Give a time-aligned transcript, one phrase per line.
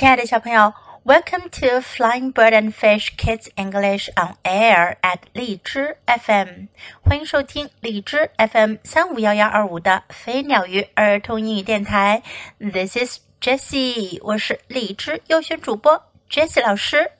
[0.00, 0.72] 亲爱的小朋友
[1.04, 6.68] ，Welcome to Flying Bird and Fish Kids English on Air at 荔枝 FM，
[7.02, 12.22] 欢迎收听荔枝 FM 三五幺幺二五的飞鸟鱼儿童英语电台。
[12.58, 17.10] This is Jessie，我是荔枝优选主播 Jessie 老师。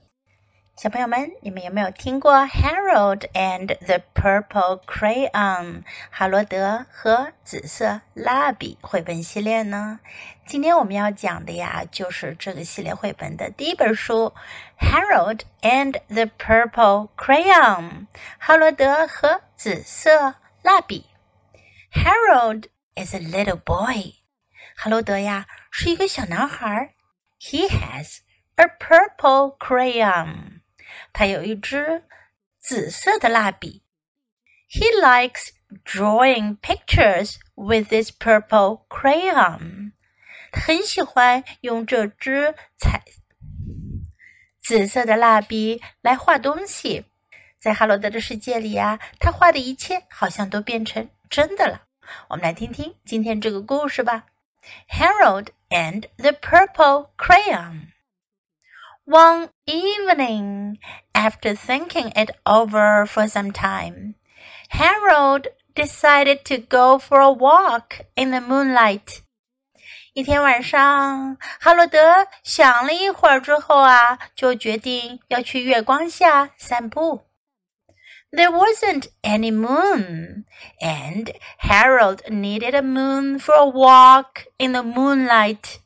[0.79, 10.01] 小朋友们，你们有没有听过《Harold and the Purple Crayon》哈罗德和紫色蜡笔绘本系列呢？
[10.45, 14.33] 今天我们要讲的呀，就是这个系列绘本的第一本书《
[14.85, 18.05] Harold and the Purple Crayon》
[18.37, 21.05] 哈罗德和紫色蜡笔。
[21.93, 22.65] Harold
[22.95, 24.15] is a little boy，
[24.75, 26.93] 哈罗德呀是一个小男孩。
[27.39, 28.17] He has
[28.55, 30.58] a purple crayon。
[31.12, 32.04] 他有一支
[32.58, 33.82] 紫色的蜡笔。
[34.68, 35.50] He likes
[35.84, 39.92] drawing pictures with his purple crayon。
[40.52, 43.02] 他很喜欢用这支彩
[44.62, 47.06] 紫色的蜡笔来画东西。
[47.58, 51.82] 在哈罗德的世界里呀，他画的一切好像都变成真的了。
[52.28, 54.26] 我们来听听今天这个故事吧。
[54.88, 57.88] Harold and the Purple Crayon。
[59.09, 60.79] One evening,
[61.13, 64.15] after thinking it over for some time,
[64.69, 69.19] Harold decided to go for a walk in the moonlight.
[70.13, 77.27] 一天晚上，哈罗德想了一会儿之后啊，就决定要去月光下散步。
[78.31, 80.45] There wasn't any moon,
[80.81, 85.79] and Harold needed a moon for a walk in the moonlight.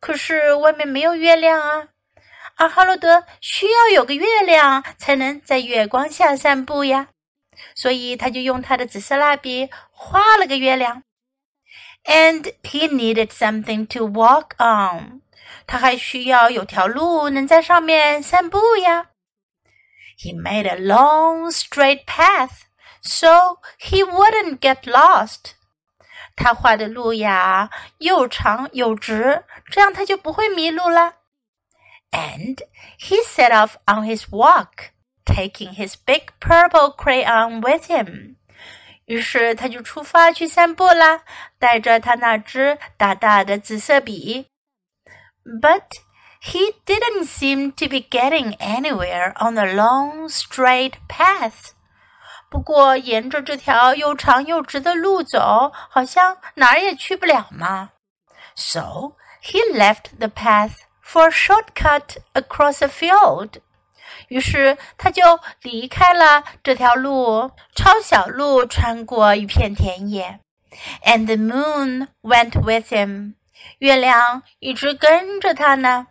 [0.00, 1.88] 可是外面没有月亮啊。
[2.61, 7.07] 而哈罗德需要有个月亮才能在月光下散步呀，
[7.73, 11.01] 所以他就用他的紫色蜡笔画了个月亮。
[12.05, 15.21] And he needed something to walk on，
[15.65, 19.07] 他还需要有条路能在上面散步呀。
[20.19, 22.61] He made a long straight path
[23.01, 25.53] so he wouldn't get lost。
[26.35, 31.15] 他画的路呀又长又直，这样他就不会迷路了。
[32.10, 32.62] and
[32.98, 34.92] he set off on his walk,
[35.24, 38.36] taking his big purple crayon with him.
[39.06, 41.22] 于是他就出发去散步啦，
[41.58, 44.48] 带着他那支大大的紫色笔。
[45.44, 45.82] But
[46.42, 51.70] he didn't seem to be getting anywhere on the long straight path.
[52.48, 57.90] 不过沿着这条又长又直的路走，好像哪儿也去不了嘛。
[58.56, 63.60] So he left the path for a shortcut across a field。
[64.28, 70.40] 于是他就离开了这条路，抄小路穿过一片田野。
[71.04, 73.34] And the moon went with him。
[73.78, 76.08] 月亮一直跟着他呢。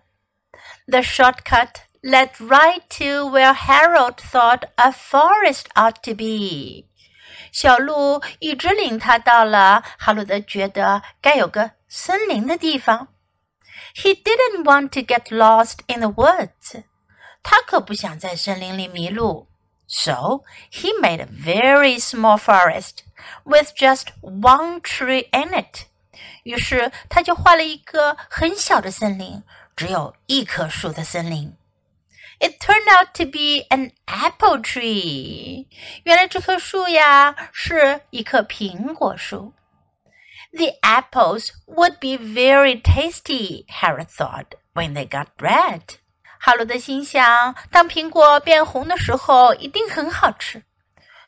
[0.87, 1.69] The shortcut
[2.01, 6.87] led right to where Harold thought a forest ought to be。
[7.51, 13.07] 小路一直领他到了哈罗德觉得该有个森林的地方。
[13.95, 16.83] he didn't want to get lost in the woods.
[17.43, 19.47] 他可不想在森林里迷路。
[19.87, 23.03] So he made a very small forest
[23.43, 25.85] with just one tree in it.
[26.43, 29.43] 于是他就画了一个很小的森林，
[29.75, 31.55] 只有一棵树的森林。
[32.39, 35.67] It turned out to be an apple tree.
[36.03, 39.53] 原来这棵树呀是一棵苹果树。
[40.52, 45.82] the apples would be very tasty, Harold thought, when they got red.
[46.38, 50.64] 哈罗德心想，当苹果变红的时候，一定很好吃。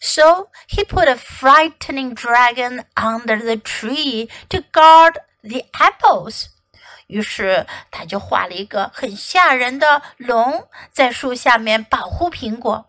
[0.00, 6.46] So he put a frightening dragon under the tree to guard the apples.
[7.06, 12.88] 于是他就画了一个很吓人的龙，在树下面保护苹果。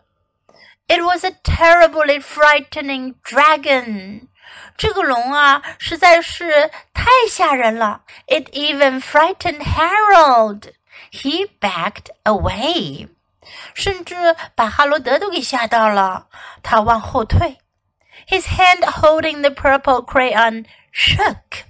[0.88, 4.28] It was a terribly frightening dragon.
[4.77, 8.01] 这个龙啊，实在是太吓人了。
[8.27, 10.71] It even frightened Harold.
[11.11, 13.09] He backed away.
[13.73, 14.15] 甚至
[14.55, 16.27] 把哈罗德都给吓到了，
[16.61, 17.57] 他往后退。
[18.27, 21.63] His hand holding the purple crayon shook.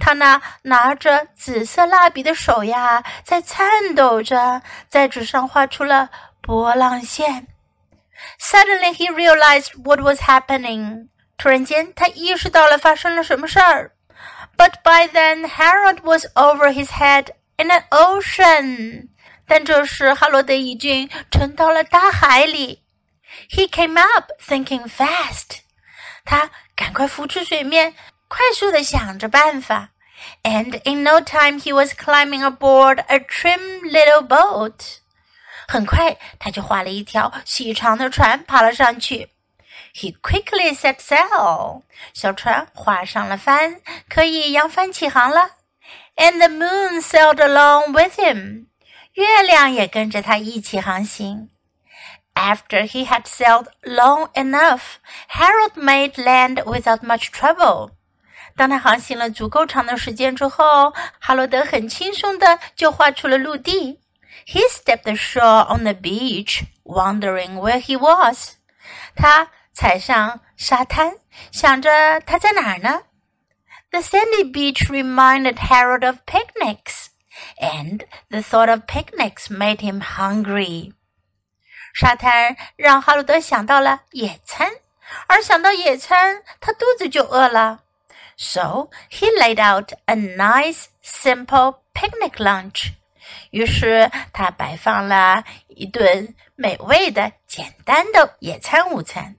[0.00, 6.08] 他那拿着紫色蜡笔的手呀，在颤抖着，在纸上画出了
[6.40, 7.48] 波浪线。
[8.38, 11.08] Suddenly he realized what was happening.
[11.37, 13.91] 突然间，他意识到了发生了什么事儿。
[14.55, 19.09] But by then, Harold was over his head in an ocean.
[19.47, 22.83] 但这时，哈罗德已经沉到了大海里。
[23.49, 25.59] He came up, thinking fast.
[26.23, 27.95] 他赶快浮出水面，
[28.27, 29.89] 快速的想着办法。
[30.43, 34.99] and in no time he was climbing aboard a trim little boat.
[35.67, 39.32] 很快，他就划了一条细长的船，爬了上去。
[39.94, 45.50] He quickly set sail，小船划上了帆，可以扬帆起航了。
[46.16, 48.66] And the moon sailed along with him，
[49.14, 51.50] 月亮也跟着他一起航行。
[52.34, 54.98] After he had sailed long enough,
[55.30, 57.90] Harold made land without much trouble.
[58.56, 64.00] 当他航行了足够长的时间之后，哈罗德很轻松的就划出了陆地。
[64.46, 68.54] He stepped ashore on the beach, wondering where he was.
[69.14, 71.17] 他 踩上沙滩，
[71.51, 73.01] 想着他在哪儿呢
[73.89, 77.07] ？The sandy beach reminded Harold of picnics,
[77.57, 80.93] and the thought of picnics made him hungry.
[81.93, 84.71] 沙滩让哈罗德想到了野餐，
[85.27, 87.81] 而想到野餐，他肚子就饿了。
[88.35, 92.93] So he laid out a nice, simple picnic lunch.
[93.51, 99.35] 于是他摆放了一顿美味的、简单的野餐午餐。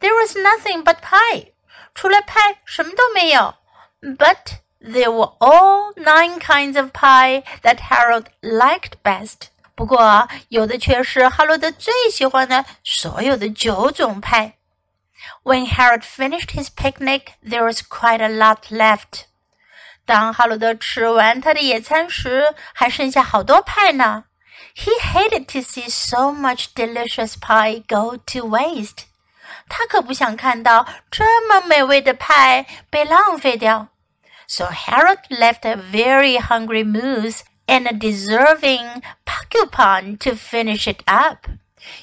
[0.00, 1.52] There was nothing but pie.
[1.94, 3.54] 除了派什么都没有。
[4.00, 9.48] But there were all nine kinds of pie that Harold liked best.
[9.74, 14.54] 不过有的却是哈罗德最喜欢的所有的九种派。
[15.42, 19.24] When Harold finished his picnic, there was quite a lot left.
[20.06, 24.24] 当哈罗德吃完他的野餐时，还剩下好多派呢。
[24.74, 29.04] He hated to see so much delicious pie go to waste.
[29.68, 33.88] 他可不想看到这么美味的派被浪费掉。
[34.46, 41.46] So Harold left a very hungry moose and a deserving porcupine to finish it up.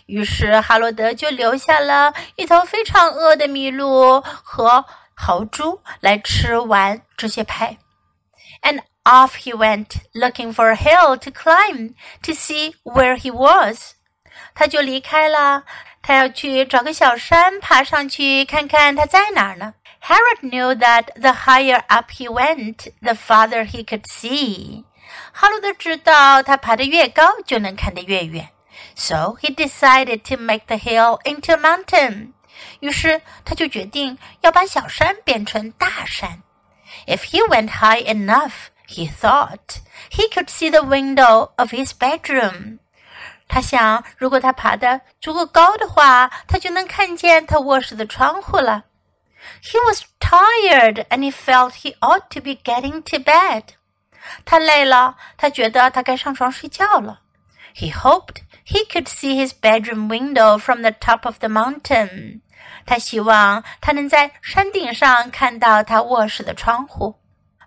[0.06, 7.78] 于是哈罗德就留下了一头非常饿的麋鹿和豪猪来吃完这些派。
[8.62, 13.94] And off he went, looking for a hill to climb to see where he was.
[14.54, 15.64] 他就离开了，
[16.03, 19.75] 他要去找个小山，爬上去看看它在哪儿呢。
[20.03, 24.85] Harold knew that the higher up he went, the farther he could see.
[25.33, 28.49] 哈罗德知道，他爬得越高，就能看得越远。
[28.95, 32.33] So he decided to make the hill into a mountain.
[32.81, 36.43] 于是他就决定要把小山变成大山。
[37.07, 39.81] If he went high enough, he thought,
[40.11, 42.79] he could see the window of his bedroom.
[43.50, 48.86] 他想，如果他爬得足够高的话，他就能看见他卧室的窗户了。
[49.62, 53.64] He was tired and he felt he ought to be getting to bed.
[54.44, 57.22] 他累了，他觉得他该上床睡觉了。
[57.76, 62.42] He hoped he could see his bedroom window from the top of the mountain.
[62.88, 67.20] 他希望他能在山顶上看到他卧室的窗户。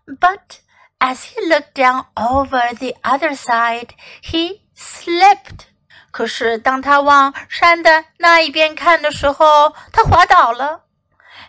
[0.06, 0.58] But
[0.98, 3.90] as he looked down over the other side,
[4.22, 5.66] he slipped.
[6.12, 10.84] 可是当他往山的那一边看的时候，他滑倒了。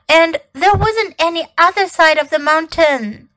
[0.08, 3.28] And there wasn't any other side of the mountain。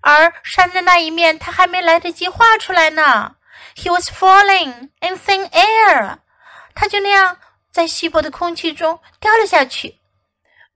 [0.00, 3.36] 而山的那一面，他还没来得及画出来呢。
[3.74, 6.18] He was falling in thin air。
[6.74, 7.36] 他就那样
[7.70, 9.98] 在稀薄的空气中掉了下去。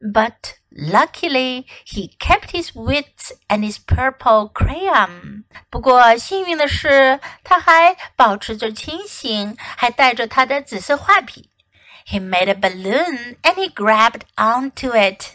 [0.00, 0.34] But
[0.74, 5.35] Luckily, he kept his wits and his purple crayon.
[5.69, 11.49] 不过幸运的是，他还保持着清醒，还带着他的紫色画笔。
[12.07, 15.33] He made a balloon and he grabbed onto it.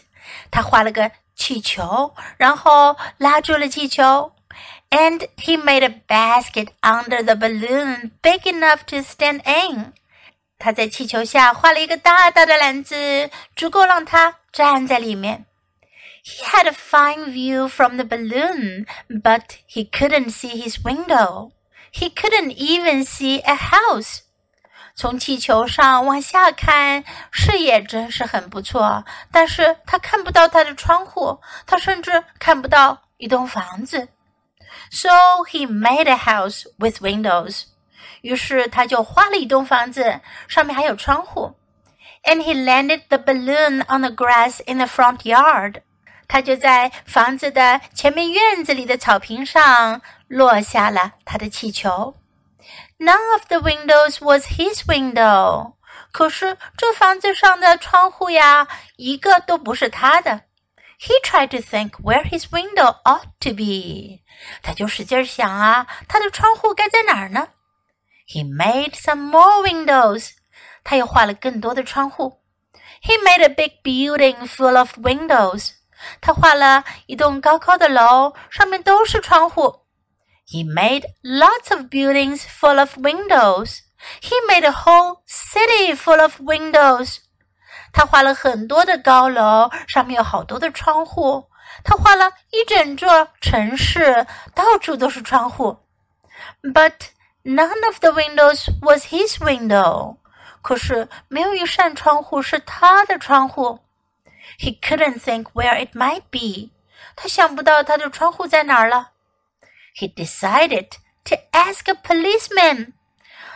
[0.49, 4.33] 他画了个气球，然后拉住了气球。
[4.89, 9.93] And he made a basket under the balloon big enough to stand in.
[10.59, 15.45] 他在气球下画了一个大大的篮子，足够让他站在里面。
[16.22, 21.52] He had a fine view from the balloon, but he couldn't see his window.
[21.90, 24.20] He couldn't even see a house.
[24.94, 34.08] 从气球上往下看，视野真是很不错，但是他看不到他的窗户，他甚至看不到一栋房子。
[34.90, 35.08] So
[35.48, 37.62] he made a house with windows.
[38.22, 41.54] 于是他就画了一栋房子，上面还有窗户。
[42.24, 45.82] And he landed the balloon on the grass in the front yard.
[46.32, 52.14] 他就在房子的前面院子里的草坪上落下了他的气球。
[52.98, 55.74] None of the windows was his window.
[56.12, 60.42] 可是这房子上的窗户呀，一个都不是他的。
[61.00, 64.22] He tried to think where his window ought to be.
[64.62, 67.48] 他就使劲想啊，他的窗户该在哪儿呢？
[68.26, 70.32] He made some more windows.
[70.82, 72.40] 他又画了更多的窗户。
[73.02, 75.70] He made a big building full of windows.
[76.21, 79.81] 他画了一栋高高的楼，上面都是窗户。
[80.47, 83.79] He made lots of buildings full of windows.
[84.21, 87.17] He made a whole city full of windows.
[87.93, 91.45] 他画了很多的高楼，上面有好多的窗户。
[91.83, 95.77] 他画了一整座城市，到处都是窗户。
[96.61, 96.93] But
[97.43, 100.17] none of the windows was his window.
[100.61, 103.79] 可是没有一扇窗户是他的窗户。
[104.63, 106.71] He couldn't think where it might be.
[107.17, 109.11] 他想不到他的窗户在哪儿了。
[109.93, 110.91] He decided
[111.25, 112.93] to ask a policeman.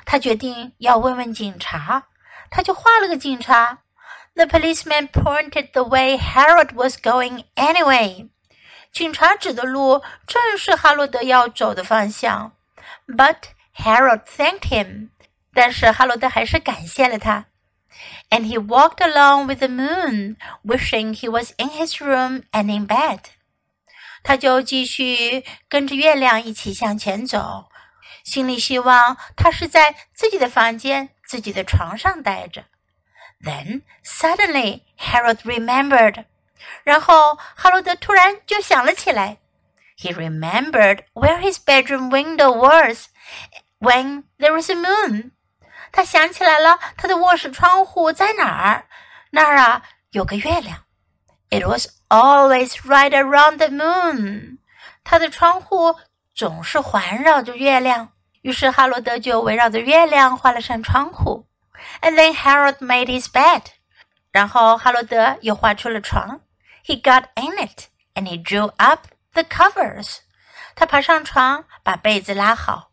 [0.03, 2.07] 他决定要问问警察，
[2.49, 3.79] 他就画了个警察。
[4.35, 8.29] The policeman pointed the way Harold was going anyway.
[8.91, 12.51] 警察指的路正是哈罗德要走的方向。
[13.07, 13.37] But
[13.77, 15.11] Harold thanked him.
[15.53, 17.45] 但是哈罗德还是感谢了他。
[18.30, 23.20] And he walked along with the moon, wishing he was in his room and in bed.
[24.22, 27.68] 他就继续跟着月亮一起向前走，
[28.24, 32.64] 心里希望他是在自己的房间、自己的床上待着。
[33.42, 36.24] Then suddenly Harold remembered.
[36.84, 39.38] 然后哈罗德突然就想了起来。
[39.98, 43.08] He remembered where his bedroom window was
[43.80, 45.32] when there was a moon.
[45.91, 48.85] 他想起来了，他的卧室窗户在哪儿？
[49.31, 50.83] 那儿啊，有个月亮。
[51.49, 54.57] It was always right around the moon。
[55.03, 55.95] 他的窗户
[56.35, 58.09] 总是环绕着月亮。
[58.41, 61.47] 于是哈罗德就围绕着月亮画了扇窗户。
[62.01, 63.63] And then Harold made his bed。
[64.31, 66.41] 然后哈罗德又画出了床。
[66.85, 70.17] He got in it and he drew up the covers。
[70.75, 72.86] 他爬上床，把被子拉好。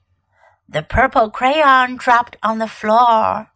[0.66, 3.48] The purple crayon dropped on the floor,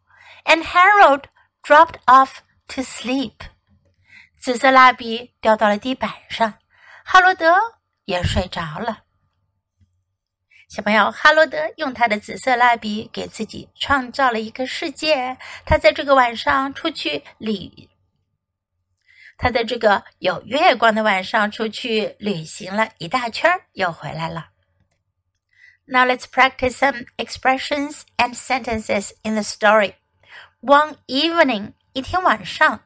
[0.45, 1.25] and Harold
[1.63, 3.35] dropped off to sleep.
[4.39, 6.55] 紫色蜡笔掉到了地板上，
[7.05, 7.57] 哈罗德
[8.05, 9.05] 也睡着了。
[10.69, 15.39] 小朋友，哈罗德用他的紫色蜡笔给自己创造了一个世界。
[15.65, 17.89] 他在这个晚上出去旅，
[19.39, 24.51] 他在这个有月光的晚上出去旅行了一大圈，又回来了。
[25.88, 29.96] Now let's practice some expressions and sentences in the story.
[30.62, 32.80] One evening, 一天晚上,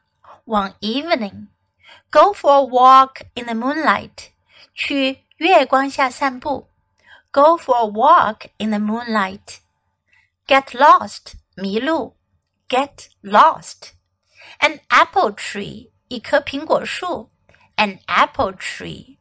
[0.44, 1.48] one evening.
[2.10, 4.30] Go for a walk in the moonlight.
[4.74, 6.68] 去月光下散步.
[7.30, 9.58] Go for a walk in the moonlight.
[10.46, 12.16] Get lost, 迷路.
[12.68, 13.92] Get lost.
[14.58, 17.30] An apple tree, 一棵苹果树.
[17.76, 19.18] An apple tree.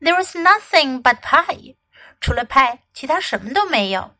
[0.00, 1.76] There was nothing but pie.
[2.20, 4.14] 除了派，其他什么都没有。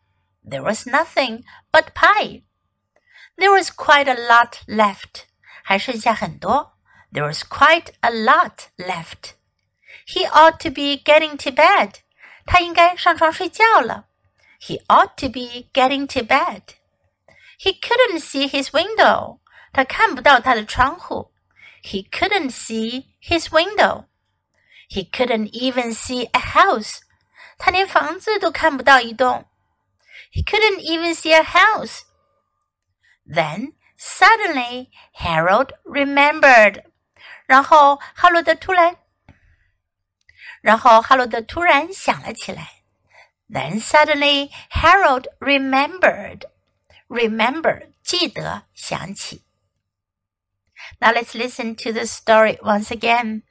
[0.45, 2.45] There was nothing but pie.
[3.37, 5.25] There was quite a lot left.
[5.63, 6.77] 还剩下很多。
[7.13, 9.33] There was quite a lot left.
[10.07, 11.97] He ought to be getting to bed.
[12.47, 14.07] 他应该上床睡觉了。
[14.61, 16.63] He ought to be getting to bed.
[17.59, 19.41] He couldn't see his window.
[19.73, 21.33] 他看不到他的窗户。
[21.83, 24.07] He couldn't see his window.
[24.89, 27.01] He couldn't even see a house.
[27.59, 29.47] 他连房子都看不到一栋。
[30.33, 32.03] He couldn't even see a house.
[33.27, 36.85] Then suddenly Harold remembered.
[37.47, 38.97] 然后哈罗德突然，
[40.63, 42.83] 然后哈罗德突然想了起来。
[43.49, 46.43] Then suddenly Harold remembered.
[47.09, 49.45] Remember 记得想起。
[51.01, 53.43] Now let's listen to the story once again.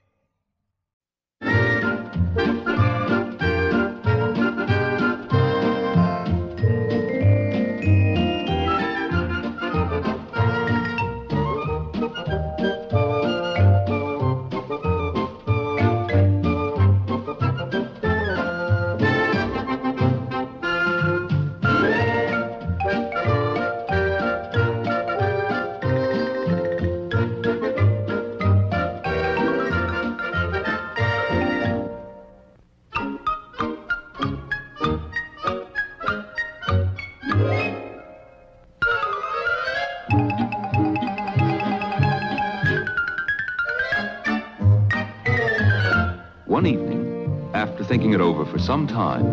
[48.54, 49.24] For some time,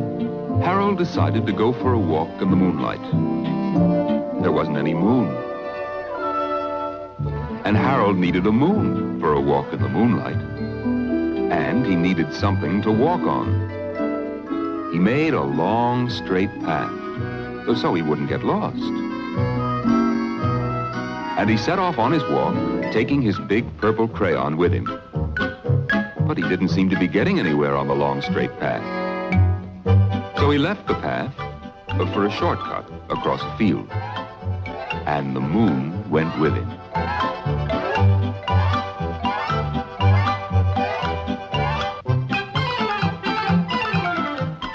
[0.61, 2.99] Harold decided to go for a walk in the moonlight.
[4.41, 5.27] There wasn't any moon.
[7.63, 10.41] And Harold needed a moon for a walk in the moonlight.
[11.51, 14.89] And he needed something to walk on.
[14.91, 16.91] He made a long, straight path,
[17.79, 18.81] so he wouldn't get lost.
[21.37, 22.55] And he set off on his walk,
[22.91, 24.85] taking his big purple crayon with him.
[26.27, 29.00] but he didn't seem to be getting anywhere on the long straight path.
[30.41, 31.31] So he left the path,
[31.99, 33.87] but for a shortcut across a field.
[35.05, 36.67] And the moon went with him.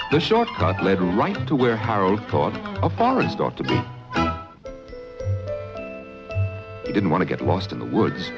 [0.09, 3.81] The shortcut led right to where Harold thought a forest ought to be.
[6.87, 8.31] He didn't want to get lost in the woods.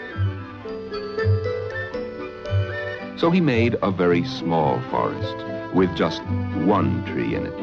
[3.22, 6.24] So he made a very small forest with just
[6.66, 7.54] one tree in it.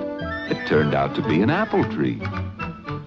[0.51, 2.21] It turned out to be an apple tree.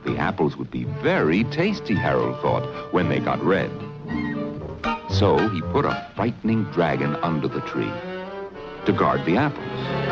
[0.06, 3.72] The apples would be very tasty, Harold thought, when they got red.
[5.10, 7.92] So he put a frightening dragon under the tree
[8.86, 10.10] to guard the apples.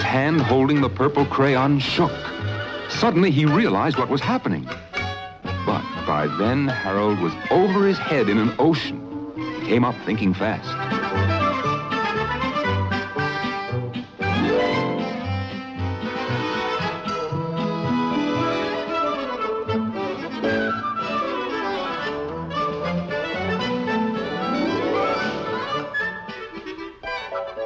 [0.00, 2.10] His hand holding the purple crayon shook.
[2.88, 4.66] Suddenly he realized what was happening.
[5.66, 8.98] But by then Harold was over his head in an ocean.
[9.36, 10.70] He came up thinking fast.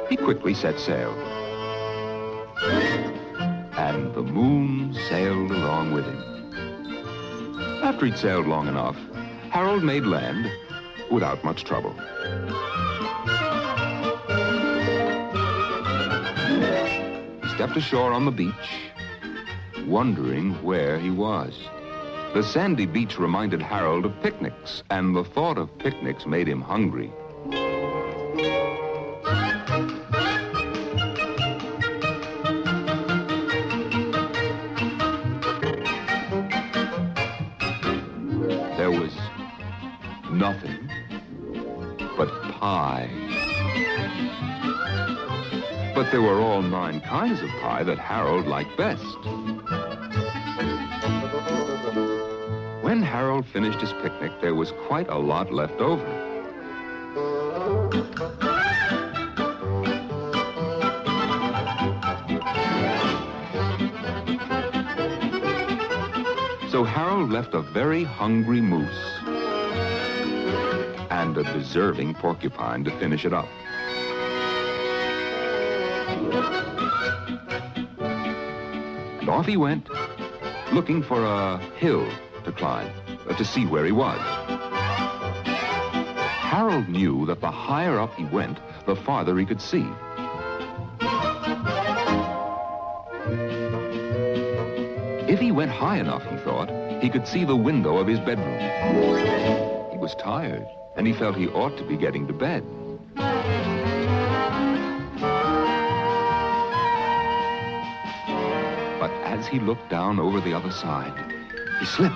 [0.09, 1.44] He quickly set sail.
[4.35, 6.21] Moon sailed along with him.
[7.81, 8.97] After he'd sailed long enough,
[9.49, 10.51] Harold made land
[11.09, 11.93] without much trouble.
[17.43, 18.91] He stepped ashore on the beach,
[19.87, 21.57] wondering where he was.
[22.33, 27.09] The sandy beach reminded Harold of picnics, and the thought of picnics made him hungry.
[46.05, 49.03] But there were all nine kinds of pie that Harold liked best.
[52.83, 56.05] When Harold finished his picnic, there was quite a lot left over.
[66.69, 69.23] So Harold left a very hungry moose
[71.09, 73.49] and a deserving porcupine to finish it up.
[79.35, 79.89] Off he went,
[80.71, 82.09] looking for a hill
[82.45, 82.89] to climb,
[83.27, 84.17] uh, to see where he was.
[86.55, 89.85] Harold knew that the higher up he went, the farther he could see.
[95.27, 96.71] If he went high enough, he thought,
[97.03, 98.57] he could see the window of his bedroom.
[99.91, 102.63] He was tired, and he felt he ought to be getting to bed.
[109.55, 111.13] He looked down over the other side,
[111.79, 112.13] he slipped.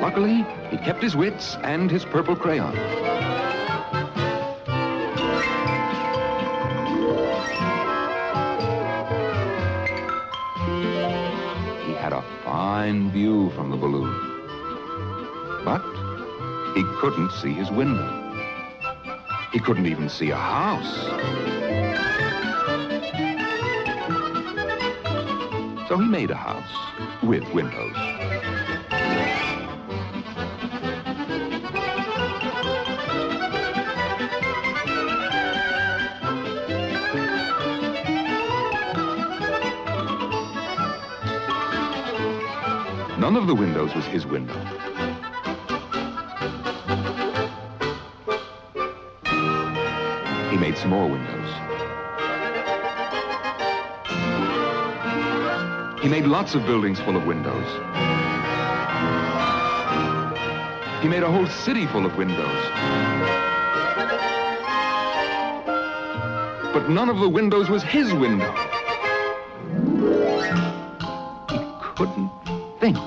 [0.00, 2.72] Luckily, he kept his wits and his purple crayon.
[11.84, 14.14] He had a fine view from the balloon.
[15.62, 15.84] But
[16.74, 18.08] he couldn't see his window.
[19.52, 21.63] He couldn't even see a house.
[25.94, 27.94] So he made a house with windows.
[43.20, 44.52] None of the windows was his window.
[50.50, 51.43] He made some more windows.
[56.04, 57.66] He made lots of buildings full of windows.
[61.00, 62.68] He made a whole city full of windows.
[66.74, 68.52] But none of the windows was his window.
[71.48, 71.58] He
[71.96, 72.30] couldn't
[72.80, 72.98] think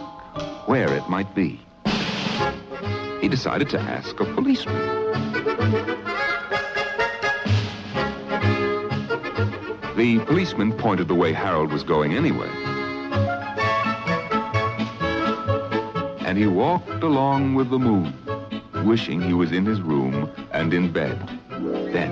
[0.66, 1.62] where it might be.
[3.22, 4.76] He decided to ask a policeman.
[9.96, 12.50] The policeman pointed the way Harold was going anyway.
[16.28, 18.14] And he walked along with the moon,
[18.86, 21.18] wishing he was in his room and in bed.
[21.50, 22.12] Then,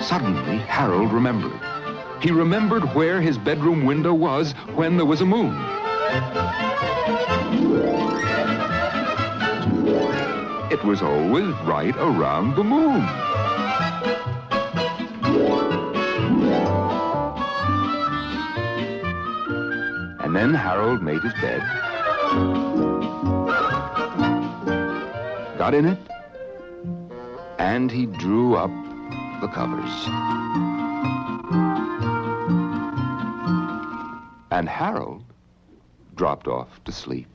[0.00, 1.60] suddenly, Harold remembered.
[2.22, 5.56] He remembered where his bedroom window was when there was a moon.
[10.70, 13.02] It was always right around the moon.
[20.20, 21.60] And then Harold made his bed,
[25.60, 25.98] got in it,
[27.58, 28.70] and he drew up
[29.42, 29.92] the covers.
[34.50, 35.22] And Harold
[36.16, 37.26] dropped off to sleep.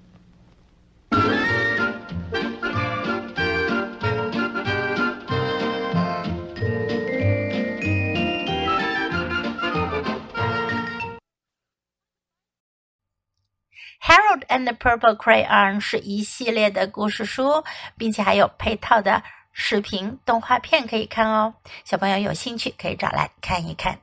[14.55, 17.63] And Purple Crayon 是一系列的故事书，
[17.97, 21.55] 并且还有配套的视频动画片可以看哦。
[21.83, 23.99] 小朋友有兴趣可以找来看一看。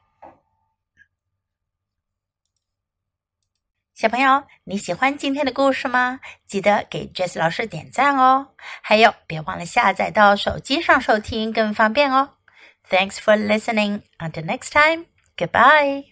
[3.94, 6.20] 小朋友，你喜欢今天的故事吗？
[6.46, 8.48] 记得给 Jess 老师点赞哦！
[8.82, 12.30] 还有，别忘了下载到手机上收听，更方便哦。
[12.90, 14.02] Thanks for listening.
[14.18, 15.06] Until next time.
[15.36, 16.11] Goodbye.